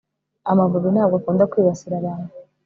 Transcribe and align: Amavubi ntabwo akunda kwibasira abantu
Amavubi 0.51 0.89
ntabwo 0.93 1.15
akunda 1.19 1.49
kwibasira 1.51 1.95
abantu 2.01 2.33